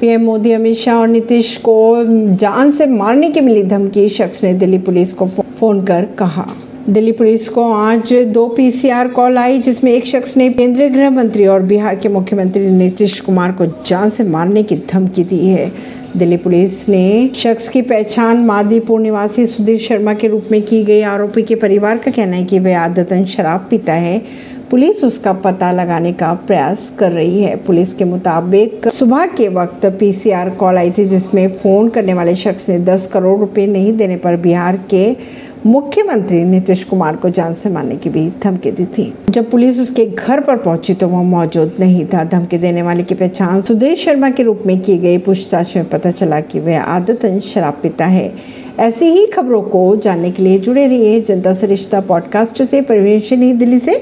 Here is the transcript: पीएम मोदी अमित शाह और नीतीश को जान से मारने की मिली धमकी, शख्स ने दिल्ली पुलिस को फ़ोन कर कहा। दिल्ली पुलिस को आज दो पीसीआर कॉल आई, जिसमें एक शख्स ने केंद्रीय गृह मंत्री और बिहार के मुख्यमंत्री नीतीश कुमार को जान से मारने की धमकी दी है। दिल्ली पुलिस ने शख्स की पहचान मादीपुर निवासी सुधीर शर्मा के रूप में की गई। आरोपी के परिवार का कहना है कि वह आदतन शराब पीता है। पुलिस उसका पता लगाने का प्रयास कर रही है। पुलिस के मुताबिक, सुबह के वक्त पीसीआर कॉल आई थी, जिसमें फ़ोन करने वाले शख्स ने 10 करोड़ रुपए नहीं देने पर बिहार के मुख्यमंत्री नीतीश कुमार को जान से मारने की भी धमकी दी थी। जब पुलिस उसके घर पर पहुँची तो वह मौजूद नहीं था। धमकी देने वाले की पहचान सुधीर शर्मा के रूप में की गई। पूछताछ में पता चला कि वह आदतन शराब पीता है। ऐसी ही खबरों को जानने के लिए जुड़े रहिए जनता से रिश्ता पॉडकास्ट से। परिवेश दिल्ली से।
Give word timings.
पीएम 0.00 0.20
मोदी 0.20 0.52
अमित 0.52 0.76
शाह 0.76 0.96
और 0.96 1.08
नीतीश 1.08 1.56
को 1.56 2.04
जान 2.34 2.70
से 2.72 2.86
मारने 2.86 3.28
की 3.30 3.40
मिली 3.40 3.62
धमकी, 3.62 4.08
शख्स 4.08 4.44
ने 4.44 4.52
दिल्ली 4.54 4.78
पुलिस 4.78 5.12
को 5.12 5.26
फ़ोन 5.26 5.84
कर 5.84 6.06
कहा। 6.18 6.46
दिल्ली 6.88 7.12
पुलिस 7.12 7.48
को 7.48 7.72
आज 7.72 8.12
दो 8.12 8.46
पीसीआर 8.48 9.08
कॉल 9.08 9.38
आई, 9.38 9.58
जिसमें 9.58 9.92
एक 9.92 10.06
शख्स 10.06 10.36
ने 10.36 10.48
केंद्रीय 10.48 10.88
गृह 10.88 11.10
मंत्री 11.10 11.46
और 11.46 11.62
बिहार 11.62 11.96
के 11.96 12.08
मुख्यमंत्री 12.08 12.70
नीतीश 12.70 13.20
कुमार 13.20 13.52
को 13.52 13.66
जान 13.86 14.10
से 14.10 14.24
मारने 14.24 14.62
की 14.62 14.76
धमकी 14.76 15.24
दी 15.24 15.46
है। 15.46 15.72
दिल्ली 16.16 16.36
पुलिस 16.36 16.88
ने 16.88 17.30
शख्स 17.34 17.68
की 17.68 17.82
पहचान 17.82 18.36
मादीपुर 18.36 19.00
निवासी 19.00 19.46
सुधीर 19.46 19.78
शर्मा 19.78 20.14
के 20.14 20.28
रूप 20.28 20.48
में 20.50 20.62
की 20.62 20.82
गई। 20.84 21.00
आरोपी 21.00 21.42
के 21.42 21.54
परिवार 21.54 21.98
का 21.98 22.10
कहना 22.10 22.36
है 22.36 22.44
कि 22.44 22.58
वह 22.58 22.78
आदतन 22.78 23.24
शराब 23.24 23.66
पीता 23.70 23.92
है। 23.92 24.22
पुलिस 24.70 25.04
उसका 25.04 25.32
पता 25.32 25.72
लगाने 25.72 26.12
का 26.12 26.34
प्रयास 26.34 26.92
कर 26.98 27.12
रही 27.12 27.42
है। 27.42 27.56
पुलिस 27.56 27.94
के 27.94 28.04
मुताबिक, 28.04 28.88
सुबह 28.88 29.26
के 29.26 29.48
वक्त 29.48 29.86
पीसीआर 30.00 30.50
कॉल 30.50 30.76
आई 30.76 30.90
थी, 30.90 31.04
जिसमें 31.04 31.48
फ़ोन 31.48 31.88
करने 31.88 32.14
वाले 32.14 32.34
शख्स 32.34 32.68
ने 32.68 32.78
10 32.78 33.06
करोड़ 33.06 33.40
रुपए 33.40 33.66
नहीं 33.66 33.92
देने 33.92 34.16
पर 34.16 34.36
बिहार 34.36 34.80
के 34.90 35.16
मुख्यमंत्री 35.66 36.44
नीतीश 36.44 36.84
कुमार 36.84 37.16
को 37.16 37.30
जान 37.30 37.54
से 37.54 37.70
मारने 37.70 37.96
की 37.96 38.10
भी 38.10 38.30
धमकी 38.44 38.70
दी 38.70 38.84
थी। 38.84 39.14
जब 39.30 39.50
पुलिस 39.50 39.80
उसके 39.80 40.06
घर 40.06 40.40
पर 40.40 40.56
पहुँची 40.56 40.94
तो 40.94 41.08
वह 41.08 41.22
मौजूद 41.22 41.72
नहीं 41.80 42.06
था। 42.06 42.24
धमकी 42.24 42.58
देने 42.58 42.82
वाले 42.82 43.02
की 43.02 43.14
पहचान 43.14 43.62
सुधीर 43.62 43.94
शर्मा 43.94 44.30
के 44.30 44.42
रूप 44.42 44.62
में 44.66 44.80
की 44.80 44.98
गई। 44.98 45.18
पूछताछ 45.18 45.76
में 45.76 45.88
पता 45.88 46.10
चला 46.10 46.40
कि 46.40 46.60
वह 46.60 46.80
आदतन 46.80 47.40
शराब 47.40 47.78
पीता 47.82 48.06
है। 48.06 48.32
ऐसी 48.78 49.04
ही 49.04 49.26
खबरों 49.26 49.62
को 49.62 49.96
जानने 49.96 50.30
के 50.30 50.42
लिए 50.42 50.58
जुड़े 50.58 50.86
रहिए 50.86 51.20
जनता 51.20 51.54
से 51.54 51.66
रिश्ता 51.66 52.00
पॉडकास्ट 52.00 52.62
से। 52.62 52.80
परिवेश 52.80 53.32
दिल्ली 53.32 53.78
से। 53.78 53.96